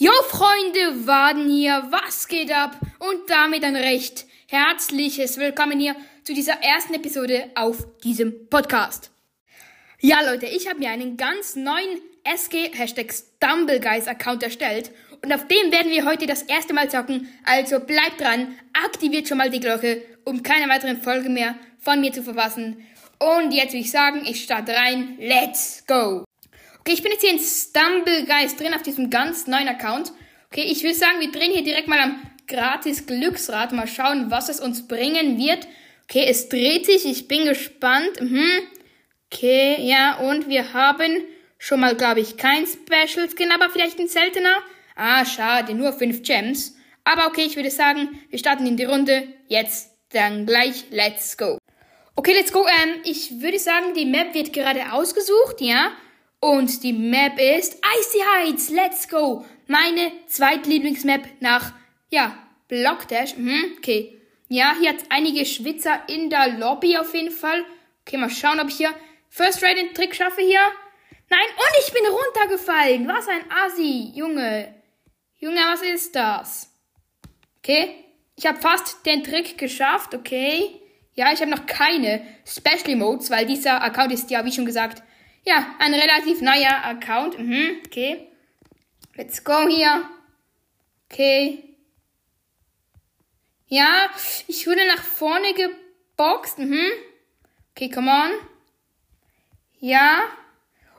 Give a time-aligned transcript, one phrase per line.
[0.00, 2.78] Jo Freunde, Waden hier, was geht ab?
[3.00, 9.10] Und damit ein recht herzliches Willkommen hier zu dieser ersten Episode auf diesem Podcast.
[9.98, 14.92] Ja Leute, ich habe mir einen ganz neuen SG Hashtag StumbleGuys Account erstellt
[15.24, 18.54] und auf dem werden wir heute das erste Mal zocken, also bleibt dran,
[18.84, 22.86] aktiviert schon mal die Glocke, um keine weiteren Folgen mehr von mir zu verpassen.
[23.18, 26.27] Und jetzt würde ich sagen, ich starte rein, let's go!
[26.88, 30.10] Okay, ich bin jetzt hier in Stumblegeist drin auf diesem ganz neuen Account.
[30.50, 33.72] Okay, ich will sagen, wir drehen hier direkt mal am gratis Glücksrad.
[33.72, 35.68] Mal schauen, was es uns bringen wird.
[36.04, 37.04] Okay, es dreht sich.
[37.04, 38.22] Ich bin gespannt.
[38.22, 38.48] Mhm.
[39.30, 41.24] Okay, ja, und wir haben
[41.58, 44.56] schon mal, glaube ich, kein Special Skin, aber vielleicht ein seltener.
[44.96, 46.74] Ah, schade, nur 5 Gems.
[47.04, 49.28] Aber okay, ich würde sagen, wir starten in die Runde.
[49.46, 51.58] Jetzt dann gleich, let's go.
[52.16, 52.66] Okay, let's go.
[52.66, 55.92] Ähm, ich würde sagen, die Map wird gerade ausgesucht, ja.
[56.40, 58.70] Und die Map ist Icy Heights.
[58.70, 59.44] Let's go.
[59.66, 61.72] Meine zweitlieblingsmap nach,
[62.10, 62.36] ja,
[62.68, 63.36] Blockdash.
[63.36, 64.20] Mhm, okay.
[64.48, 67.64] Ja, hier hat einige Schwitzer in der Lobby auf jeden Fall.
[68.06, 68.94] Okay, mal schauen, ob ich hier
[69.28, 70.60] First Ride den Trick schaffe hier.
[71.28, 73.06] Nein, und ich bin runtergefallen.
[73.06, 74.74] Was ein Assi, Junge.
[75.36, 76.72] Junge, was ist das?
[77.58, 77.94] Okay,
[78.36, 80.80] ich habe fast den Trick geschafft, okay.
[81.14, 85.02] Ja, ich habe noch keine Special Emotes, weil dieser Account ist ja, wie schon gesagt,
[85.48, 87.38] ja, ein relativ neuer Account.
[87.38, 88.28] Mhm, okay.
[89.16, 90.04] Let's go hier.
[91.10, 91.64] Okay.
[93.66, 94.10] Ja,
[94.46, 96.58] ich wurde nach vorne geboxt.
[96.58, 96.86] Mhm.
[97.70, 98.30] Okay, come on.
[99.80, 100.24] Ja.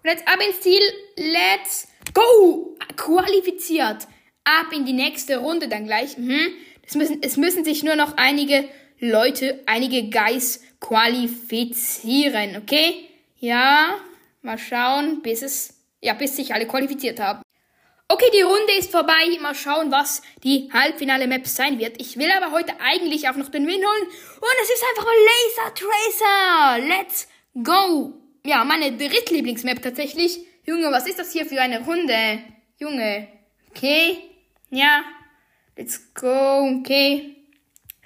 [0.03, 0.81] Und jetzt ab ins Ziel.
[1.15, 2.75] Let's go.
[2.95, 4.07] Qualifiziert.
[4.43, 6.17] Ab in die nächste Runde dann gleich.
[6.17, 6.53] Mhm.
[6.85, 8.67] Es müssen, es müssen sich nur noch einige
[8.99, 12.57] Leute, einige Guys qualifizieren.
[12.57, 13.09] Okay?
[13.37, 13.99] Ja.
[14.41, 17.41] Mal schauen, bis es, ja, bis sich alle qualifiziert haben.
[18.11, 19.37] Okay, die Runde ist vorbei.
[19.39, 22.01] Mal schauen, was die Halbfinale-Map sein wird.
[22.01, 24.07] Ich will aber heute eigentlich auch noch den Win holen.
[24.07, 26.87] Und es ist einfach Laser Tracer.
[26.87, 27.27] Let's
[27.63, 28.13] go.
[28.43, 30.39] Ja, meine drittlieblingsmap tatsächlich.
[30.65, 32.39] Junge, was ist das hier für eine Runde?
[32.77, 33.27] Junge.
[33.69, 34.17] Okay.
[34.71, 35.03] Ja.
[35.75, 36.79] Let's go.
[36.79, 37.35] Okay.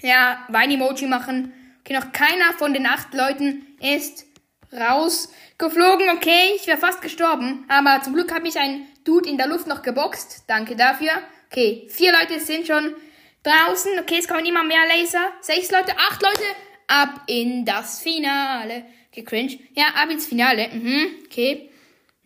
[0.02, 1.54] Ja, Wein-Emoji machen.
[1.80, 4.26] Okay, noch keiner von den acht Leuten ist
[4.74, 6.10] rausgeflogen.
[6.16, 7.66] Okay, ich wäre fast gestorben.
[7.68, 10.44] Aber zum Glück hat mich ein Dude in der Luft noch geboxt.
[10.48, 11.12] Danke dafür.
[11.52, 12.96] Okay, vier Leute sind schon
[13.44, 14.00] draußen.
[14.00, 15.32] Okay, es kommen immer mehr Laser.
[15.42, 16.44] Sechs Leute, acht Leute.
[16.88, 18.86] Ab in das Finale.
[19.12, 19.60] Okay, cringe.
[19.76, 20.70] Ja, ab ins Finale.
[20.70, 21.70] Mhm, okay.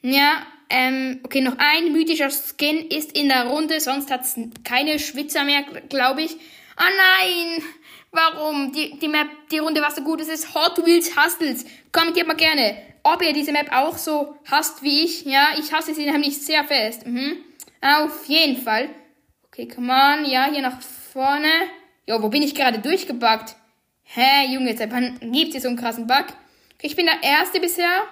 [0.01, 3.79] Ja, ähm, okay, noch ein mythischer Skin ist in der Runde.
[3.79, 6.37] Sonst hat's keine Schwitzer mehr, glaube ich.
[6.77, 7.63] Ah nein!
[8.11, 11.65] warum die, die Map, die Runde was so gut ist, ist Hot Wheels Hustles.
[11.91, 15.25] Kommentiert mal gerne, ob ihr diese Map auch so hasst wie ich.
[15.25, 17.05] Ja, ich hasse sie nämlich sehr fest.
[17.05, 17.37] Mhm.
[17.81, 18.89] Auf jeden Fall.
[19.47, 20.25] Okay, come on.
[20.25, 21.51] Ja, hier nach vorne.
[22.05, 23.55] Jo, wo bin ich gerade durchgebuggt?
[24.03, 26.25] Hä, Junge, seit wann gibt's hier so einen krassen Bug?
[26.75, 28.03] Okay, ich bin der Erste bisher.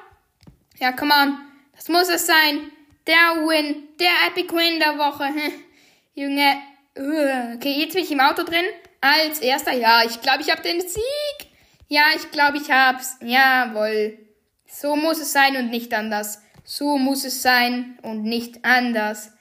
[0.79, 1.37] Ja, come on.
[1.75, 2.71] Das muss es sein.
[3.07, 3.87] Der Win.
[3.99, 5.29] Der Epic Win der Woche.
[6.15, 6.57] Junge.
[6.97, 8.65] Okay, jetzt bin ich im Auto drin.
[9.01, 11.49] Als erster, ja, ich glaube, ich habe den Sieg.
[11.89, 13.17] Ja, ich glaube, ich hab's.
[13.21, 14.17] Jawohl.
[14.65, 16.41] So muss es sein und nicht anders.
[16.63, 19.31] So muss es sein und nicht anders.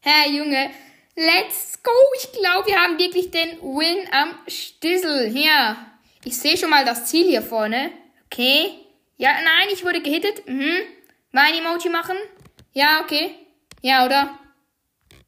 [0.00, 0.70] Herr Junge,
[1.14, 1.92] let's go.
[2.16, 5.36] Ich glaube, wir haben wirklich den Win am Stissel.
[5.36, 5.76] Ja,
[6.24, 7.92] ich sehe schon mal das Ziel hier vorne.
[8.26, 8.70] Okay.
[9.18, 10.48] Ja, nein, ich wurde gehittet.
[10.48, 10.78] Mhm.
[11.30, 12.16] Mein Emoji machen.
[12.72, 13.34] Ja, okay.
[13.82, 14.38] Ja, oder?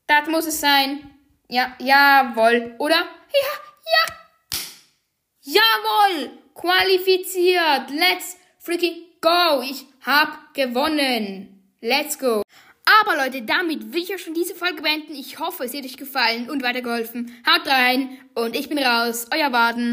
[0.06, 1.13] Das muss es sein.
[1.48, 2.74] Ja, jawohl.
[2.78, 2.96] Oder?
[2.96, 3.54] Ja,
[3.92, 4.14] ja!
[5.42, 6.30] Jawohl!
[6.54, 7.90] Qualifiziert!
[7.90, 9.62] Let's freaking go!
[9.62, 11.76] Ich hab gewonnen!
[11.80, 12.42] Let's go!
[13.02, 15.14] Aber Leute, damit will ich auch schon diese Folge beenden.
[15.14, 17.34] Ich hoffe, es hat euch gefallen und weitergeholfen.
[17.46, 19.26] Haut rein und ich bin raus.
[19.34, 19.92] Euer Waden.